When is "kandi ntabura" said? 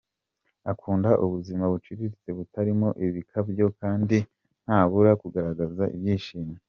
3.79-5.11